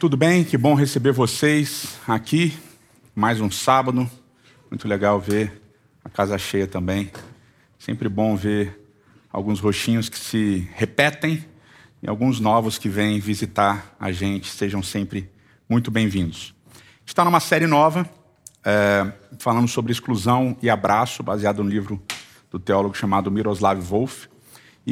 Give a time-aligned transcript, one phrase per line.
[0.00, 0.44] Tudo bem?
[0.44, 2.56] Que bom receber vocês aqui.
[3.14, 4.10] Mais um sábado.
[4.70, 5.60] Muito legal ver
[6.02, 7.12] a casa cheia também.
[7.78, 8.82] Sempre bom ver
[9.30, 11.44] alguns roxinhos que se repetem
[12.02, 14.48] e alguns novos que vêm visitar a gente.
[14.48, 15.30] Sejam sempre
[15.68, 16.54] muito bem-vindos.
[17.04, 18.08] Está numa série nova,
[18.64, 22.02] é, falando sobre exclusão e abraço, baseado no livro
[22.50, 24.29] do teólogo chamado Miroslav Volf.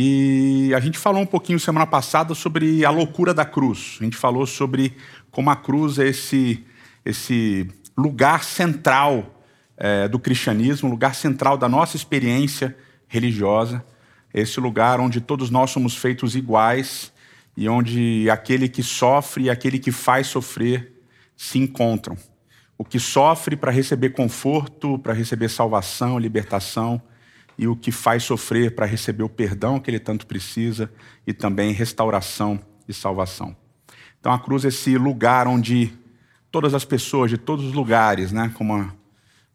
[0.01, 3.99] E a gente falou um pouquinho semana passada sobre a loucura da cruz.
[4.01, 4.97] A gente falou sobre
[5.29, 6.65] como a cruz é esse,
[7.05, 9.43] esse lugar central
[9.77, 12.77] é, do cristianismo, lugar central da nossa experiência
[13.09, 13.85] religiosa,
[14.33, 17.13] esse lugar onde todos nós somos feitos iguais
[17.57, 20.93] e onde aquele que sofre e aquele que faz sofrer
[21.37, 22.17] se encontram.
[22.79, 27.03] O que sofre para receber conforto, para receber salvação, libertação
[27.59, 30.91] e o que faz sofrer para receber o perdão que ele tanto precisa
[31.27, 33.57] e também restauração e salvação.
[34.21, 35.93] Então a cruz é esse lugar onde
[36.53, 38.95] todas as pessoas de todos os lugares, né, como a,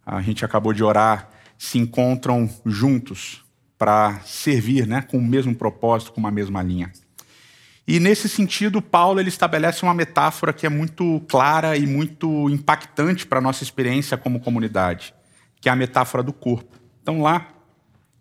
[0.05, 3.43] a gente acabou de orar, se encontram juntos
[3.77, 6.91] para servir, né, com o mesmo propósito, com uma mesma linha.
[7.87, 13.25] E nesse sentido, Paulo ele estabelece uma metáfora que é muito clara e muito impactante
[13.25, 15.13] para a nossa experiência como comunidade,
[15.59, 16.77] que é a metáfora do corpo.
[17.01, 17.52] Então lá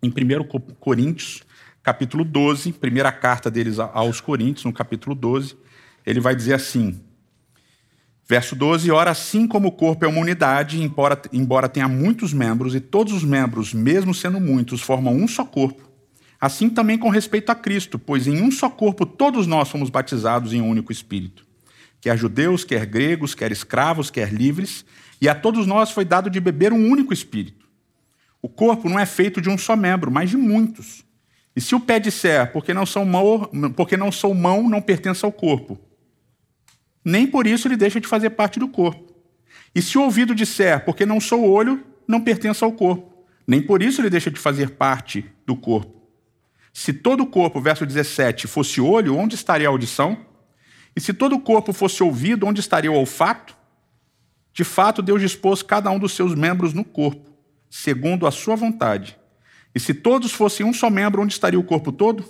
[0.03, 0.43] em 1
[0.79, 1.43] Coríntios,
[1.81, 5.55] capítulo 12, primeira carta deles aos Coríntios, no capítulo 12,
[6.05, 7.01] ele vai dizer assim,
[8.27, 12.75] verso 12: Ora, assim como o corpo é uma unidade, embora, embora tenha muitos membros,
[12.75, 15.89] e todos os membros, mesmo sendo muitos, formam um só corpo,
[16.39, 20.51] assim também com respeito a Cristo, pois em um só corpo todos nós fomos batizados
[20.51, 21.45] em um único Espírito.
[22.01, 24.83] Quer judeus, quer gregos, quer escravos, quer livres,
[25.21, 27.62] e a todos nós foi dado de beber um único Espírito.
[28.43, 31.05] O corpo não é feito de um só membro, mas de muitos.
[31.55, 35.23] E se o pé disser, porque não sou mão, porque não sou mão, não pertence
[35.23, 35.79] ao corpo,
[37.05, 39.13] nem por isso ele deixa de fazer parte do corpo.
[39.73, 43.81] E se o ouvido disser, porque não sou olho, não pertence ao corpo, nem por
[43.81, 46.03] isso ele deixa de fazer parte do corpo.
[46.73, 50.17] Se todo o corpo, verso 17, fosse olho, onde estaria a audição?
[50.93, 53.55] E se todo o corpo fosse ouvido, onde estaria o olfato?
[54.51, 57.32] De fato, Deus dispôs cada um dos seus membros no corpo
[57.73, 59.17] segundo a sua vontade.
[59.73, 62.23] E se todos fossem um só membro, onde estaria o corpo todo?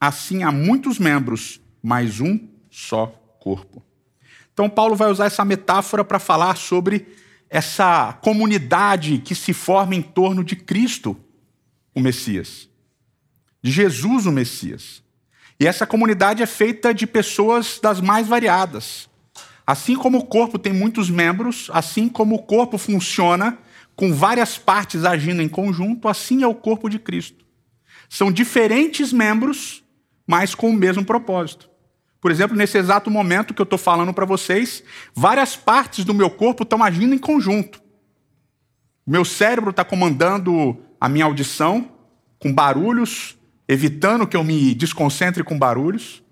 [0.00, 2.38] Assim há muitos membros, mas um
[2.70, 3.06] só
[3.40, 3.82] corpo.
[4.52, 7.08] Então, Paulo vai usar essa metáfora para falar sobre
[7.48, 11.16] essa comunidade que se forma em torno de Cristo,
[11.92, 12.68] o Messias,
[13.60, 15.02] de Jesus, o Messias.
[15.58, 19.10] E essa comunidade é feita de pessoas das mais variadas.
[19.66, 23.58] Assim como o corpo tem muitos membros, assim como o corpo funciona
[24.00, 27.44] com várias partes agindo em conjunto, assim é o corpo de Cristo.
[28.08, 29.84] São diferentes membros,
[30.26, 31.68] mas com o mesmo propósito.
[32.18, 34.82] Por exemplo, nesse exato momento que eu estou falando para vocês,
[35.14, 37.82] várias partes do meu corpo estão agindo em conjunto.
[39.06, 41.92] O meu cérebro está comandando a minha audição
[42.38, 43.36] com barulhos,
[43.68, 46.22] evitando que eu me desconcentre com barulhos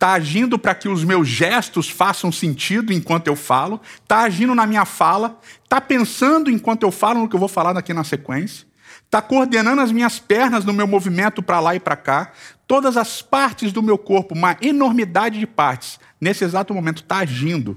[0.00, 4.66] está agindo para que os meus gestos façam sentido enquanto eu falo, está agindo na
[4.66, 8.66] minha fala, está pensando enquanto eu falo no que eu vou falar daqui na sequência,
[9.04, 12.32] está coordenando as minhas pernas no meu movimento para lá e para cá,
[12.66, 17.76] todas as partes do meu corpo, uma enormidade de partes, nesse exato momento está agindo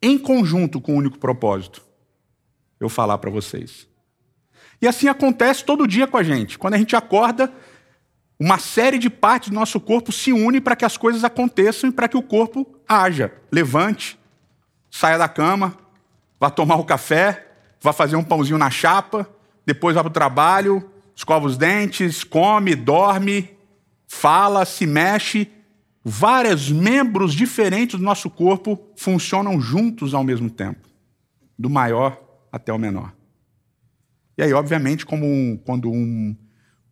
[0.00, 1.84] em conjunto com o um único propósito,
[2.80, 3.86] eu falar para vocês.
[4.80, 6.58] E assim acontece todo dia com a gente.
[6.58, 7.52] Quando a gente acorda,
[8.38, 11.92] uma série de partes do nosso corpo se une para que as coisas aconteçam e
[11.92, 13.32] para que o corpo haja.
[13.50, 14.18] Levante,
[14.90, 15.76] saia da cama,
[16.38, 17.46] vá tomar o café,
[17.80, 19.28] vá fazer um pãozinho na chapa,
[19.64, 23.50] depois vá para o trabalho, escova os dentes, come, dorme,
[24.06, 25.50] fala, se mexe.
[26.04, 30.86] Vários membros diferentes do nosso corpo funcionam juntos ao mesmo tempo,
[31.58, 32.20] do maior
[32.52, 33.12] até o menor.
[34.38, 36.36] E aí, obviamente, como um, quando um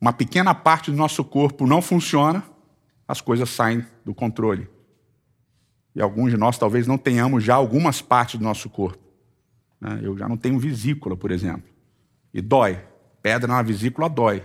[0.05, 2.45] uma pequena parte do nosso corpo não funciona,
[3.09, 4.69] as coisas saem do controle.
[5.95, 9.03] E alguns de nós talvez não tenhamos já algumas partes do nosso corpo.
[9.81, 10.01] Né?
[10.03, 11.65] Eu já não tenho vesícula, por exemplo.
[12.35, 12.85] E dói.
[13.23, 14.45] Pedra na vesícula dói.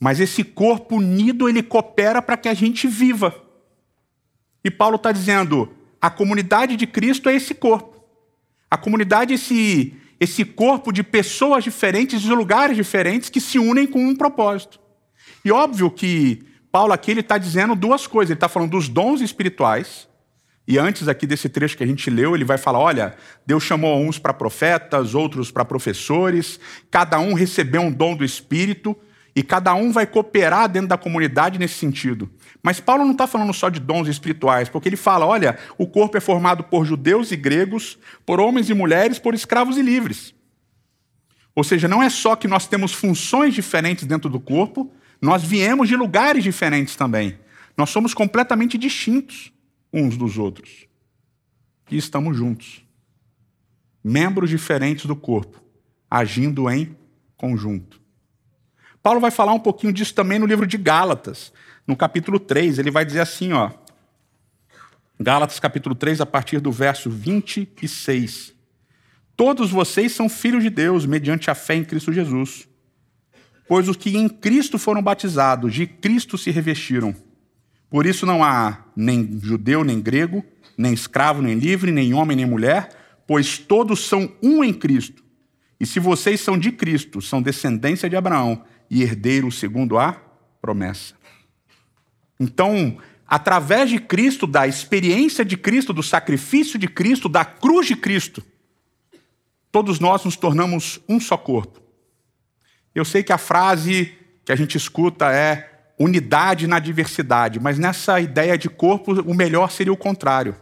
[0.00, 3.32] Mas esse corpo unido, ele coopera para que a gente viva.
[4.64, 5.72] E Paulo está dizendo:
[6.02, 8.04] a comunidade de Cristo é esse corpo.
[8.68, 13.86] A comunidade é esse, esse corpo de pessoas diferentes, de lugares diferentes, que se unem
[13.86, 14.80] com um propósito.
[15.44, 18.30] E óbvio que Paulo aqui está dizendo duas coisas.
[18.30, 20.08] Ele está falando dos dons espirituais,
[20.66, 23.14] e antes aqui desse trecho que a gente leu, ele vai falar: olha,
[23.46, 26.58] Deus chamou uns para profetas, outros para professores,
[26.90, 28.96] cada um recebeu um dom do Espírito,
[29.36, 32.30] E cada um vai cooperar dentro da comunidade nesse sentido.
[32.62, 36.16] Mas Paulo não está falando só de dons espirituais, porque ele fala: olha, o corpo
[36.16, 40.34] é formado por judeus e gregos, por homens e mulheres, por escravos e livres.
[41.54, 44.90] Ou seja, não é só que nós temos funções diferentes dentro do corpo,
[45.20, 47.38] nós viemos de lugares diferentes também.
[47.76, 49.52] Nós somos completamente distintos
[49.92, 50.86] uns dos outros.
[51.90, 52.84] E estamos juntos.
[54.02, 55.62] Membros diferentes do corpo,
[56.10, 56.96] agindo em
[57.36, 58.03] conjunto.
[59.04, 61.52] Paulo vai falar um pouquinho disso também no livro de Gálatas,
[61.86, 62.78] no capítulo 3.
[62.78, 63.70] Ele vai dizer assim, ó.
[65.20, 68.54] Gálatas capítulo 3, a partir do verso 26.
[69.36, 72.66] Todos vocês são filhos de Deus, mediante a fé em Cristo Jesus.
[73.68, 77.14] Pois os que em Cristo foram batizados, de Cristo se revestiram.
[77.90, 80.42] Por isso não há nem judeu, nem grego,
[80.78, 82.88] nem escravo, nem livre, nem homem, nem mulher,
[83.26, 85.22] pois todos são um em Cristo.
[85.78, 90.12] E se vocês são de Cristo, são descendência de Abraão e herdeiros segundo a
[90.62, 91.14] promessa.
[92.38, 92.96] Então,
[93.26, 98.40] através de Cristo, da experiência de Cristo, do sacrifício de Cristo, da cruz de Cristo,
[99.72, 101.82] todos nós nos tornamos um só corpo.
[102.94, 108.20] Eu sei que a frase que a gente escuta é unidade na diversidade, mas nessa
[108.20, 110.54] ideia de corpo, o melhor seria o contrário.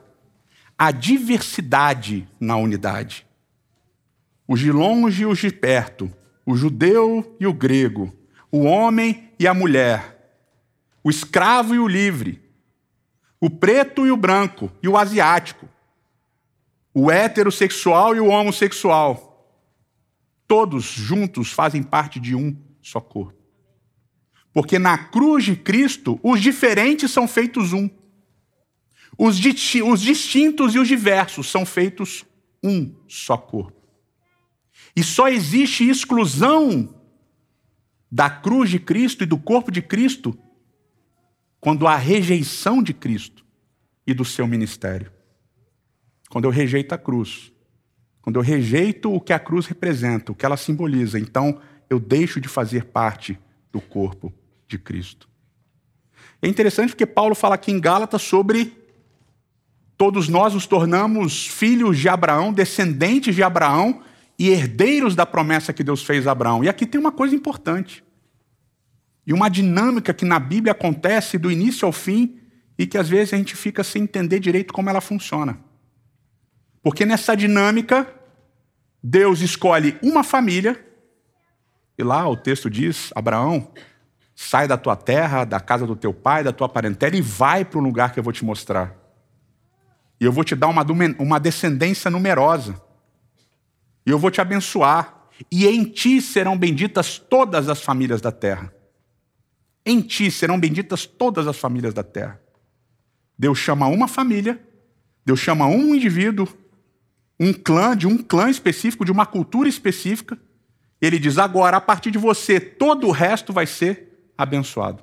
[0.79, 3.27] A diversidade na unidade.
[4.49, 6.11] Os de longe e os de perto,
[6.47, 8.22] o judeu e o grego,
[8.53, 10.37] o homem e a mulher,
[11.03, 12.41] o escravo e o livre,
[13.41, 15.67] o preto e o branco e o asiático,
[16.93, 19.31] o heterossexual e o homossexual.
[20.47, 23.41] Todos juntos fazem parte de um só corpo.
[24.53, 27.89] Porque na cruz de Cristo, os diferentes são feitos um.
[29.17, 32.27] Os, distintos e os diversos são feitos
[32.63, 33.81] um só corpo.
[34.95, 37.02] E só existe exclusão
[38.13, 40.39] da cruz de Cristo e do corpo de Cristo
[41.59, 43.43] quando há rejeição de Cristo
[44.07, 45.11] e do seu ministério.
[46.29, 47.51] Quando eu rejeito a cruz,
[48.21, 52.39] quando eu rejeito o que a cruz representa, o que ela simboliza, então eu deixo
[52.39, 53.39] de fazer parte
[53.73, 54.31] do corpo
[54.69, 55.27] de Cristo.
[56.43, 58.77] É interessante porque Paulo fala aqui em Gálatas sobre
[59.97, 64.03] todos nós nos tornamos filhos de Abraão, descendentes de Abraão,
[64.39, 66.65] e herdeiros da promessa que Deus fez a Abraão.
[66.65, 68.05] E aqui tem uma coisa importante.
[69.27, 72.39] E uma dinâmica que na Bíblia acontece do início ao fim
[72.79, 75.59] e que às vezes a gente fica sem entender direito como ela funciona.
[76.83, 78.13] Porque nessa dinâmica,
[79.03, 80.85] Deus escolhe uma família,
[81.97, 83.71] e lá o texto diz: Abraão,
[84.35, 87.79] sai da tua terra, da casa do teu pai, da tua parentela e vai para
[87.79, 88.97] o lugar que eu vou te mostrar.
[90.21, 90.85] E eu vou te dar uma,
[91.19, 92.81] uma descendência numerosa.
[94.05, 95.29] E eu vou te abençoar.
[95.51, 98.73] E em ti serão benditas todas as famílias da terra.
[99.85, 102.41] Em ti serão benditas todas as famílias da terra.
[103.37, 104.61] Deus chama uma família,
[105.25, 106.47] Deus chama um indivíduo,
[107.41, 110.39] um clã, de um clã específico, de uma cultura específica.
[111.01, 115.03] Ele diz: agora, a partir de você, todo o resto vai ser abençoado.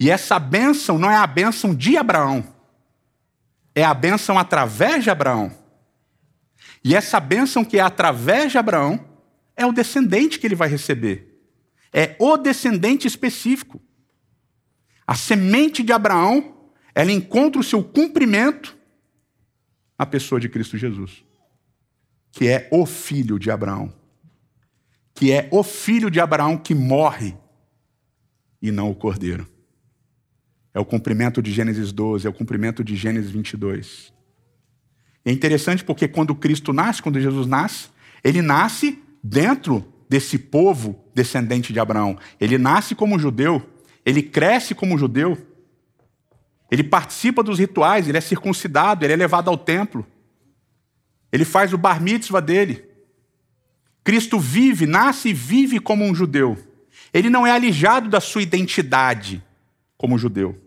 [0.00, 2.44] E essa bênção não é a bênção de Abraão,
[3.74, 5.63] é a bênção através de Abraão.
[6.84, 9.02] E essa bênção que é através de Abraão
[9.56, 11.40] é o descendente que ele vai receber.
[11.90, 13.80] É o descendente específico.
[15.06, 18.76] A semente de Abraão, ela encontra o seu cumprimento
[19.98, 21.24] na pessoa de Cristo Jesus,
[22.32, 23.92] que é o filho de Abraão.
[25.14, 27.36] Que é o filho de Abraão que morre
[28.60, 29.46] e não o cordeiro.
[30.74, 34.12] É o cumprimento de Gênesis 12, é o cumprimento de Gênesis 22.
[35.24, 37.88] É interessante porque quando Cristo nasce, quando Jesus nasce,
[38.22, 42.18] ele nasce dentro desse povo descendente de Abraão.
[42.40, 43.62] Ele nasce como judeu,
[44.04, 45.36] ele cresce como judeu,
[46.70, 50.06] ele participa dos rituais, ele é circuncidado, ele é levado ao templo,
[51.32, 52.84] ele faz o bar mitzvah dele.
[54.02, 56.58] Cristo vive, nasce e vive como um judeu.
[57.12, 59.42] Ele não é alijado da sua identidade
[59.96, 60.60] como judeu.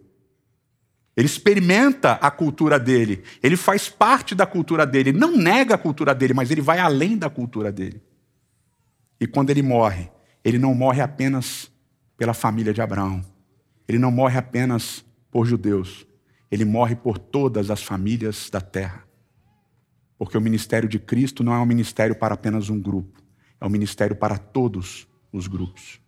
[1.18, 5.78] Ele experimenta a cultura dele, ele faz parte da cultura dele, ele não nega a
[5.78, 8.04] cultura dele, mas ele vai além da cultura dele.
[9.20, 10.12] E quando ele morre,
[10.46, 11.72] ele não morre apenas
[12.16, 13.26] pela família de Abraão,
[13.88, 16.06] ele não morre apenas por judeus,
[16.52, 19.04] ele morre por todas as famílias da terra.
[20.20, 23.24] Porque o ministério de Cristo não é um ministério para apenas um grupo,
[23.60, 26.00] é um ministério para todos os grupos.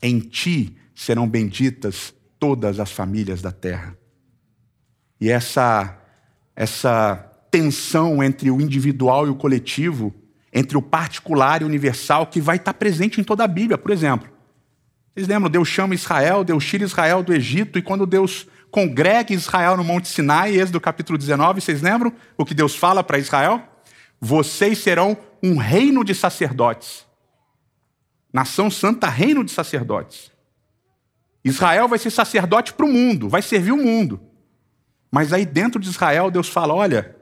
[0.00, 3.98] Em ti serão benditas todas as famílias da terra.
[5.20, 5.96] E essa,
[6.54, 7.16] essa
[7.50, 10.14] tensão entre o individual e o coletivo,
[10.52, 13.78] entre o particular e o universal, que vai estar presente em toda a Bíblia.
[13.78, 14.28] Por exemplo,
[15.14, 15.50] Vocês lembram?
[15.50, 20.08] Deus chama Israel, Deus tira Israel do Egito, e quando Deus congrega Israel no Monte
[20.08, 23.62] Sinai, Êxodo capítulo 19, vocês lembram o que Deus fala para Israel?
[24.20, 27.06] Vocês serão um reino de sacerdotes.
[28.32, 30.30] Nação santa, reino de sacerdotes.
[31.42, 34.20] Israel vai ser sacerdote para o mundo, vai servir o mundo.
[35.10, 37.16] Mas aí dentro de Israel, Deus fala: olha,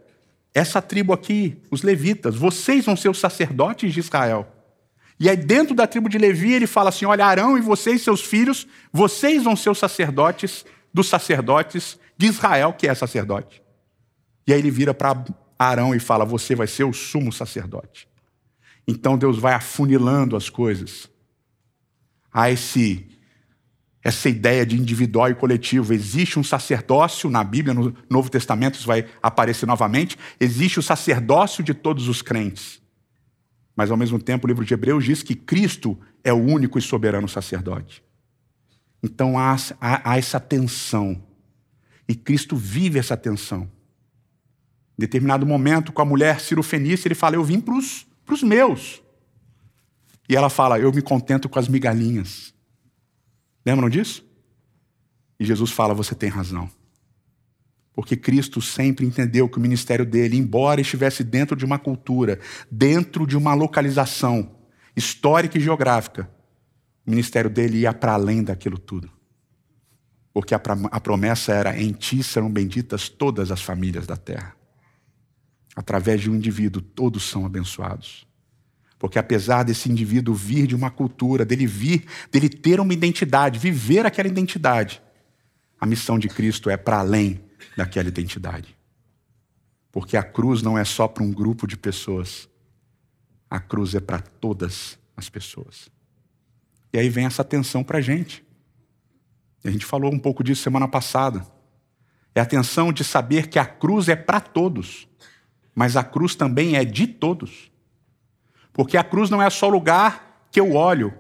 [0.55, 4.51] essa tribo aqui, os levitas, vocês vão ser os sacerdotes de Israel.
[5.19, 8.21] E aí dentro da tribo de Levi, ele fala assim: olha, Arão e vocês, seus
[8.21, 13.63] filhos, vocês vão ser os sacerdotes dos sacerdotes de Israel, que é sacerdote.
[14.47, 15.25] E aí ele vira para
[15.59, 18.09] Arão e fala: você vai ser o sumo sacerdote.
[18.87, 21.09] Então Deus vai afunilando as coisas
[22.33, 23.07] a esse
[24.05, 25.95] essa ideia de individual e coletivo.
[25.95, 30.19] Existe um sacerdócio na Bíblia, no Novo Testamento isso vai aparecer novamente.
[30.39, 32.83] Existe o sacerdócio de todos os crentes.
[33.75, 36.83] Mas, ao mesmo tempo, o livro de Hebreus diz que Cristo é o único e
[36.83, 38.05] soberano sacerdote.
[39.03, 41.21] Então há, há, há essa tensão.
[42.09, 43.63] E Cristo vive essa tensão.
[44.97, 49.03] Em determinado momento, com a mulher Fenícia, ele fala: Eu vim para os meus.
[50.29, 52.54] E ela fala: Eu me contento com as migalhinhas.
[53.65, 54.25] Lembram disso?
[55.39, 56.71] E Jesus fala: Você tem razão.
[57.93, 63.25] Porque Cristo sempre entendeu que o ministério dele, embora estivesse dentro de uma cultura, dentro
[63.25, 64.57] de uma localização
[64.97, 66.29] histórica e geográfica,
[67.07, 69.11] o ministério dele ia para além daquilo tudo.
[70.33, 74.57] Porque a, promessa era: em ti serão benditas todas as famílias da terra.
[75.77, 78.27] Através de um indivíduo, todos são abençoados.
[79.05, 84.07] Porque apesar desse indivíduo vir de uma cultura, dele vir, dele ter uma identidade, viver
[84.07, 85.03] aquela identidade,
[85.79, 87.39] a missão de Cristo é para além
[87.77, 88.75] daquela identidade.
[89.93, 92.49] Porque a cruz não é só para um grupo de pessoas,
[93.51, 95.91] a cruz é para todas as pessoas.
[96.91, 98.43] E aí vem essa tensão para a gente.
[99.63, 101.47] A gente falou um pouco disso semana passada.
[102.35, 105.07] É a tensão de saber que a cruz é para todos,
[105.75, 107.74] mas a cruz também é de todos.
[108.75, 111.15] Porque a cruz não é só o lugar que eu olho,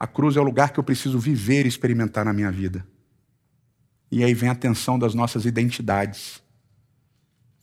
[0.00, 2.84] a cruz é o lugar que eu preciso viver e experimentar na minha vida.
[4.10, 6.42] E aí vem a tensão das nossas identidades.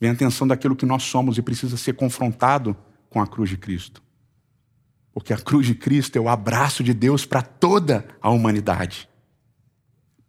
[0.00, 2.76] Vem a tensão daquilo que nós somos e precisa ser confrontado
[3.10, 4.02] com a cruz de Cristo.
[5.12, 9.08] Porque a cruz de Cristo é o abraço de Deus para toda a humanidade.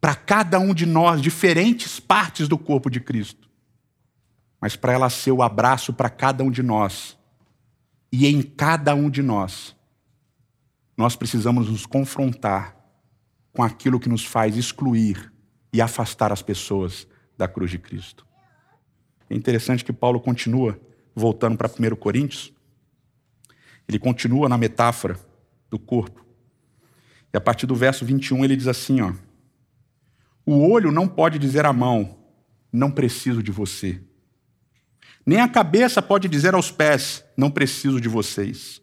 [0.01, 3.49] Para cada um de nós, diferentes partes do corpo de Cristo.
[4.61, 7.17] Mas para ela ser o abraço para cada um de nós,
[8.17, 9.75] e em cada um de nós,
[10.95, 12.73] nós precisamos nos confrontar
[13.51, 15.33] com aquilo que nos faz excluir
[15.73, 17.05] e afastar as pessoas
[17.37, 18.25] da cruz de Cristo.
[19.29, 20.79] É interessante que Paulo continua,
[21.13, 22.53] voltando para 1 Coríntios,
[23.85, 25.19] ele continua na metáfora
[25.69, 26.25] do corpo.
[27.33, 29.13] E a partir do verso 21 ele diz assim: ó,
[30.45, 32.17] O olho não pode dizer à mão,
[32.71, 34.01] não preciso de você.
[35.25, 38.81] Nem a cabeça pode dizer aos pés: Não preciso de vocês.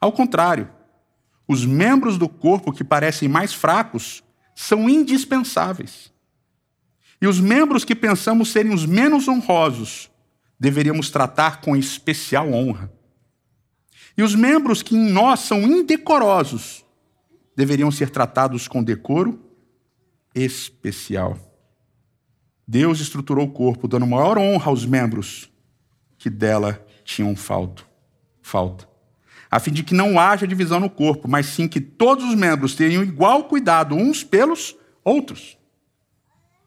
[0.00, 0.68] Ao contrário,
[1.46, 4.22] os membros do corpo que parecem mais fracos
[4.54, 6.12] são indispensáveis.
[7.20, 10.10] E os membros que pensamos serem os menos honrosos
[10.58, 12.92] deveríamos tratar com especial honra.
[14.16, 16.84] E os membros que em nós são indecorosos
[17.56, 19.40] deveriam ser tratados com decoro
[20.34, 21.47] especial.
[22.70, 25.50] Deus estruturou o corpo, dando maior honra aos membros
[26.18, 27.82] que dela tinham falta,
[28.42, 28.86] falta,
[29.50, 32.74] a fim de que não haja divisão no corpo, mas sim que todos os membros
[32.74, 35.56] tenham igual cuidado uns pelos outros.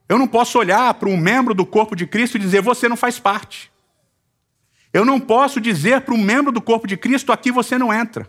[0.09, 2.97] Eu não posso olhar para um membro do corpo de Cristo e dizer você não
[2.97, 3.71] faz parte.
[4.91, 8.27] Eu não posso dizer para um membro do corpo de Cristo aqui você não entra.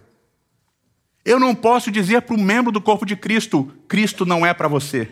[1.25, 4.69] Eu não posso dizer para um membro do corpo de Cristo Cristo não é para
[4.69, 5.11] você.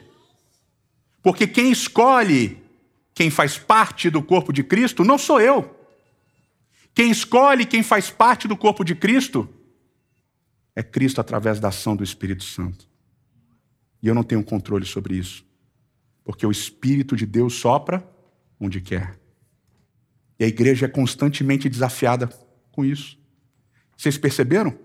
[1.22, 2.60] Porque quem escolhe
[3.14, 5.76] quem faz parte do corpo de Cristo não sou eu.
[6.94, 9.48] Quem escolhe quem faz parte do corpo de Cristo
[10.74, 12.88] é Cristo através da ação do Espírito Santo.
[14.02, 15.44] E eu não tenho controle sobre isso.
[16.24, 18.02] Porque o Espírito de Deus sopra
[18.58, 19.18] onde quer.
[20.38, 22.28] E a igreja é constantemente desafiada
[22.72, 23.18] com isso.
[23.96, 24.78] Vocês perceberam?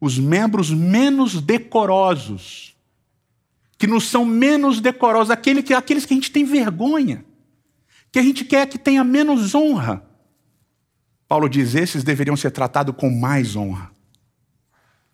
[0.00, 2.75] Os membros menos decorosos
[3.78, 7.24] que nos são menos decorosos, aquele que, aqueles que a gente tem vergonha,
[8.10, 10.04] que a gente quer que tenha menos honra.
[11.28, 13.90] Paulo diz: esses deveriam ser tratados com mais honra.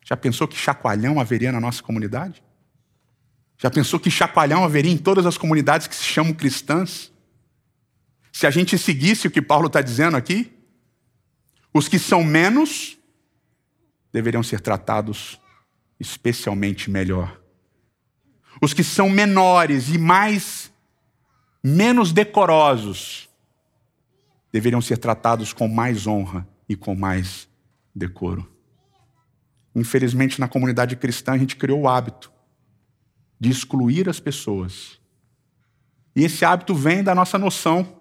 [0.05, 2.43] Já pensou que chacoalhão haveria na nossa comunidade?
[3.59, 7.13] Já pensou que chacoalhão haveria em todas as comunidades que se chamam cristãs?
[8.33, 10.53] Se a gente seguisse o que Paulo está dizendo aqui,
[11.73, 12.99] os que são menos
[14.13, 15.41] deveriam ser tratados
[15.99, 17.42] especialmente melhor
[18.63, 20.73] os que são menores e mais
[21.65, 23.29] menos decorosos
[24.53, 27.49] deveriam ser tratados com mais honra e com mais
[27.93, 28.49] decoro.
[29.75, 32.31] Infelizmente, na comunidade cristã, a gente criou o hábito
[33.41, 35.01] de excluir as pessoas.
[36.15, 37.97] E esse hábito vem da nossa noção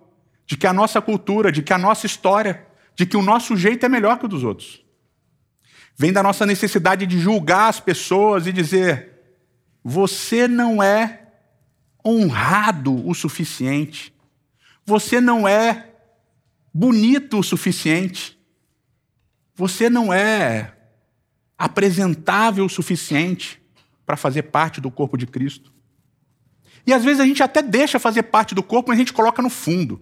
[0.46, 3.84] de que a nossa cultura, de que a nossa história, de que o nosso jeito
[3.84, 4.86] é melhor que o dos outros.
[5.98, 9.11] Vem da nossa necessidade de julgar as pessoas e dizer:
[9.84, 11.28] você não é
[12.06, 14.14] honrado o suficiente,
[14.86, 15.96] você não é
[16.74, 18.40] bonito o suficiente,
[19.56, 20.76] você não é
[21.58, 23.62] apresentável o suficiente
[24.06, 25.72] para fazer parte do corpo de Cristo.
[26.86, 29.42] E às vezes a gente até deixa fazer parte do corpo, mas a gente coloca
[29.42, 30.02] no fundo,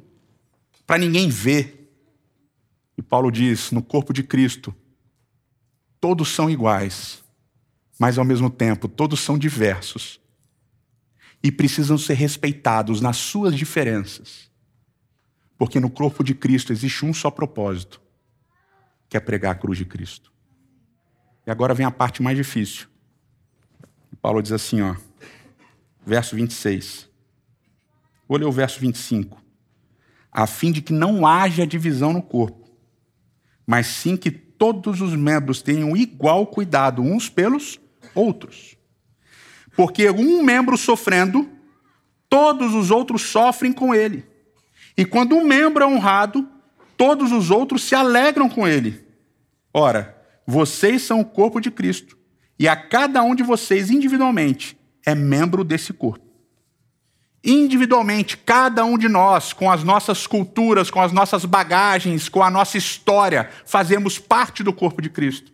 [0.87, 1.93] para ninguém ver.
[2.97, 4.73] E Paulo diz: no corpo de Cristo,
[5.99, 7.23] todos são iguais,
[7.99, 10.21] mas ao mesmo tempo todos são diversos
[11.43, 14.49] e precisam ser respeitados nas suas diferenças.
[15.57, 18.01] Porque no corpo de Cristo existe um só propósito,
[19.09, 20.31] que é pregar a cruz de Cristo.
[21.45, 22.87] E agora vem a parte mais difícil.
[24.21, 24.95] Paulo diz assim, ó,
[26.05, 27.09] verso 26.
[28.27, 29.41] Vou ler o verso 25.
[30.31, 32.69] A fim de que não haja divisão no corpo,
[33.65, 37.79] mas sim que todos os membros tenham igual cuidado uns pelos
[38.13, 38.75] outros.
[39.75, 41.49] Porque um membro sofrendo,
[42.29, 44.25] todos os outros sofrem com ele.
[44.97, 46.47] E quando um membro é honrado,
[46.97, 49.07] todos os outros se alegram com ele.
[49.73, 52.17] Ora, vocês são o corpo de Cristo,
[52.57, 56.27] e a cada um de vocês individualmente é membro desse corpo.
[57.41, 62.49] Individualmente, cada um de nós, com as nossas culturas, com as nossas bagagens, com a
[62.49, 65.53] nossa história, fazemos parte do corpo de Cristo.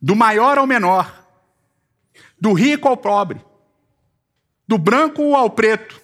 [0.00, 1.21] Do maior ao menor,
[2.42, 3.40] do rico ao pobre,
[4.66, 6.02] do branco ao preto,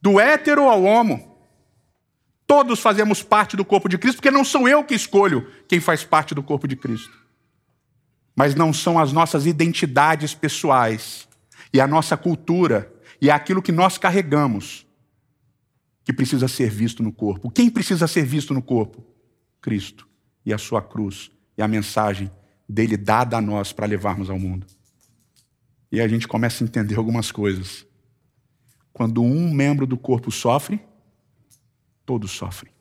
[0.00, 1.36] do hétero ao homo.
[2.46, 6.04] Todos fazemos parte do corpo de Cristo, porque não sou eu que escolho quem faz
[6.04, 7.18] parte do corpo de Cristo.
[8.36, 11.26] Mas não são as nossas identidades pessoais
[11.72, 12.88] e a nossa cultura
[13.20, 14.86] e aquilo que nós carregamos
[16.04, 17.50] que precisa ser visto no corpo.
[17.50, 19.04] Quem precisa ser visto no corpo?
[19.60, 20.06] Cristo
[20.46, 22.30] e a sua cruz e a mensagem
[22.68, 24.77] dele dada a nós para levarmos ao mundo.
[25.90, 27.86] E a gente começa a entender algumas coisas.
[28.92, 30.80] Quando um membro do corpo sofre,
[32.04, 32.72] todos sofrem.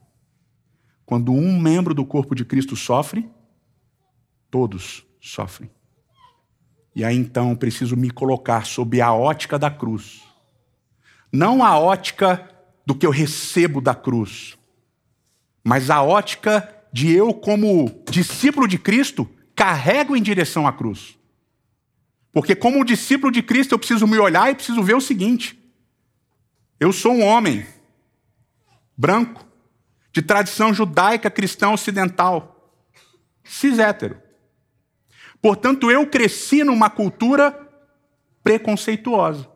[1.06, 3.30] Quando um membro do corpo de Cristo sofre,
[4.50, 5.70] todos sofrem.
[6.96, 10.28] E aí então preciso me colocar sob a ótica da cruz
[11.32, 12.50] não a ótica
[12.86, 14.58] do que eu recebo da cruz,
[15.64, 21.18] mas a ótica de eu, como discípulo de Cristo, carrego em direção à cruz.
[22.32, 25.58] Porque, como discípulo de Cristo, eu preciso me olhar e preciso ver o seguinte:
[26.80, 27.66] eu sou um homem
[28.96, 29.46] branco,
[30.12, 32.74] de tradição judaica cristã ocidental,
[33.44, 34.22] cis hétero.
[35.42, 37.52] Portanto, eu cresci numa cultura
[38.44, 39.50] preconceituosa.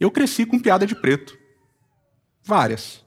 [0.00, 1.38] Eu cresci com piada de preto.
[2.42, 3.04] Várias.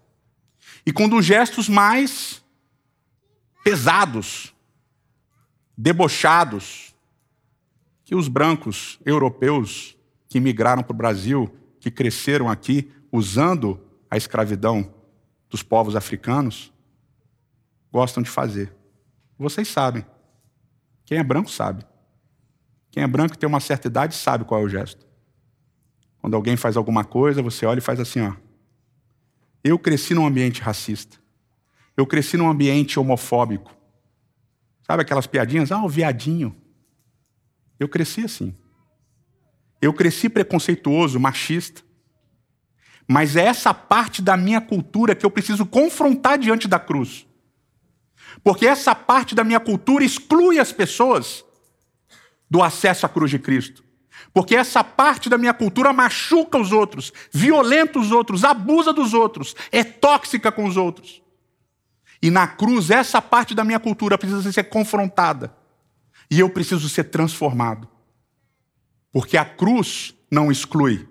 [0.86, 2.44] E com dos gestos mais
[3.64, 4.54] pesados,
[5.78, 6.96] debochados,
[8.08, 9.98] que os brancos europeus
[10.30, 14.94] que migraram para o Brasil, que cresceram aqui usando a escravidão
[15.50, 16.72] dos povos africanos,
[17.92, 18.74] gostam de fazer.
[19.38, 20.06] Vocês sabem.
[21.04, 21.86] Quem é branco sabe.
[22.92, 25.06] Quem é branco e tem uma certa idade sabe qual é o gesto.
[26.20, 28.34] Quando alguém faz alguma coisa, você olha e faz assim, ó.
[29.62, 31.18] Eu cresci num ambiente racista.
[31.98, 33.76] Eu cresci num ambiente homofóbico.
[34.84, 35.74] Sabe aquelas piadinhas?
[35.74, 36.56] Ah, o viadinho.
[37.80, 38.56] Eu cresci assim.
[39.82, 41.82] Eu cresci preconceituoso, machista.
[43.08, 47.26] Mas é essa parte da minha cultura que eu preciso confrontar diante da cruz.
[48.44, 51.46] Porque essa parte da minha cultura exclui as pessoas
[52.50, 53.84] do acesso à cruz de Cristo.
[54.34, 59.56] Porque essa parte da minha cultura machuca os outros, violenta os outros, abusa dos outros,
[59.72, 61.22] é tóxica com os outros.
[62.22, 65.56] E na cruz, essa parte da minha cultura precisa ser confrontada.
[66.30, 67.88] E eu preciso ser transformado.
[69.12, 71.08] Porque a cruz não exclui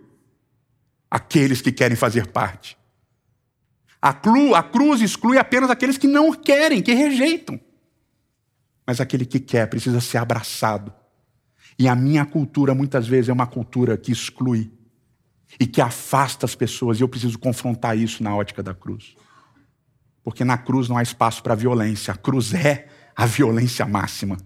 [1.10, 2.76] aqueles que querem fazer parte.
[4.00, 7.58] A, cru, a cruz exclui apenas aqueles que não querem, que rejeitam.
[8.86, 10.92] Mas aquele que quer precisa ser abraçado
[11.78, 14.70] e a minha cultura muitas vezes é uma cultura que exclui
[15.60, 19.14] e que afasta as pessoas, e eu preciso confrontar isso na ótica da cruz.
[20.24, 24.36] Porque na cruz não há espaço para violência, a cruz é a violência máxima.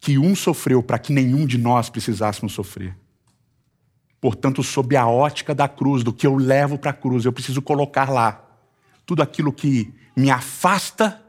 [0.00, 2.96] Que um sofreu para que nenhum de nós precisássemos sofrer.
[4.20, 7.62] Portanto, sob a ótica da cruz, do que eu levo para a cruz, eu preciso
[7.62, 8.44] colocar lá
[9.06, 11.22] tudo aquilo que me afasta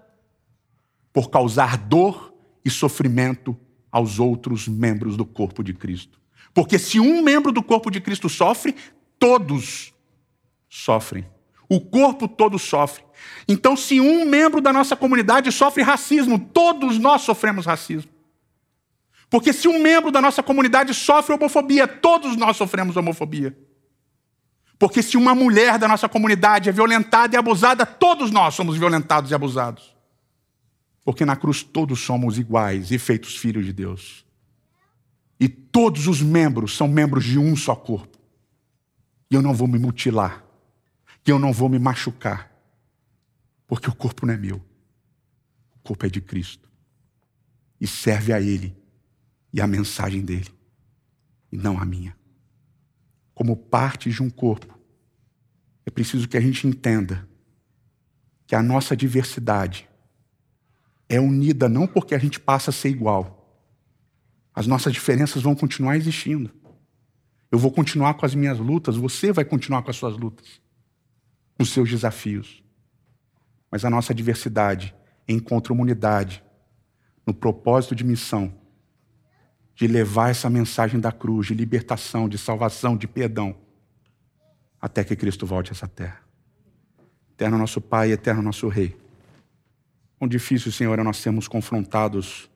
[1.14, 3.56] por causar dor e sofrimento
[3.92, 6.20] aos outros membros do corpo de Cristo.
[6.54, 8.76] Porque se um membro do corpo de Cristo sofre,
[9.18, 9.94] todos
[10.70, 11.26] sofrem.
[11.68, 13.04] O corpo todo sofre.
[13.48, 18.10] Então, se um membro da nossa comunidade sofre racismo, todos nós sofremos racismo.
[19.30, 23.56] Porque se um membro da nossa comunidade sofre homofobia, todos nós sofremos homofobia.
[24.80, 29.30] Porque se uma mulher da nossa comunidade é violentada e abusada, todos nós somos violentados
[29.30, 29.96] e abusados.
[31.04, 34.26] Porque na cruz todos somos iguais e feitos filhos de Deus.
[35.40, 38.18] E todos os membros são membros de um só corpo.
[39.30, 40.44] E eu não vou me mutilar.
[41.26, 42.52] E eu não vou me machucar.
[43.68, 44.58] Porque o corpo não é meu.
[45.76, 46.68] O corpo é de Cristo.
[47.80, 48.79] E serve a Ele
[49.52, 50.50] e a mensagem dele,
[51.52, 52.16] e não a minha.
[53.34, 54.78] Como parte de um corpo,
[55.86, 57.28] é preciso que a gente entenda
[58.46, 59.90] que a nossa diversidade
[61.08, 63.36] é unida não porque a gente passa a ser igual.
[64.54, 66.52] As nossas diferenças vão continuar existindo.
[67.52, 70.62] Eu vou continuar com as minhas lutas, você vai continuar com as suas lutas,
[71.58, 72.64] os seus desafios.
[73.72, 74.94] Mas a nossa diversidade
[75.28, 76.44] encontra uma unidade
[77.26, 78.59] no propósito de missão
[79.80, 83.56] de levar essa mensagem da cruz, de libertação, de salvação, de perdão,
[84.82, 86.20] até que Cristo volte a essa terra.
[87.32, 88.98] Eterno nosso Pai, eterno nosso Rei.
[90.18, 92.50] Quão difícil, Senhor, é nós sermos confrontados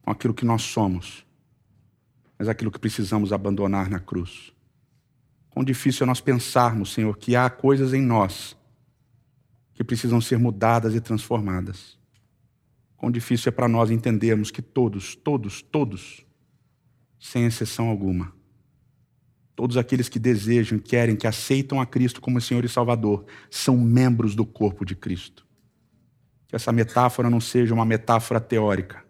[0.00, 1.26] com aquilo que nós somos,
[2.38, 4.54] mas aquilo que precisamos abandonar na cruz.
[5.50, 8.56] Quão difícil é nós pensarmos, Senhor, que há coisas em nós
[9.74, 11.95] que precisam ser mudadas e transformadas.
[12.96, 16.24] Quão difícil é para nós entendermos que todos, todos, todos,
[17.18, 18.32] sem exceção alguma,
[19.54, 24.34] todos aqueles que desejam, querem, que aceitam a Cristo como Senhor e Salvador, são membros
[24.34, 25.46] do corpo de Cristo.
[26.46, 29.04] Que essa metáfora não seja uma metáfora teórica,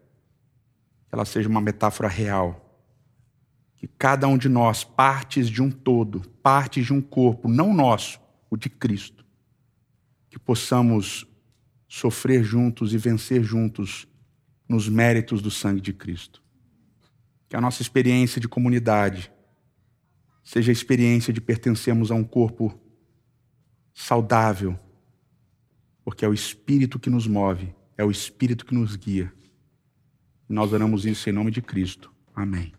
[1.09, 2.62] que ela seja uma metáfora real.
[3.77, 8.18] Que cada um de nós, partes de um todo, partes de um corpo, não nosso,
[8.49, 9.25] o de Cristo,
[10.31, 11.27] que possamos
[11.88, 14.07] sofrer juntos e vencer juntos
[14.68, 16.42] nos méritos do sangue de Cristo.
[17.49, 19.31] Que a nossa experiência de comunidade
[20.42, 22.79] seja a experiência de pertencermos a um corpo
[23.92, 24.79] saudável,
[26.05, 29.33] porque é o Espírito que nos move, é o Espírito que nos guia.
[30.49, 32.12] nós oramos isso em nome de Cristo.
[32.35, 32.72] Amém.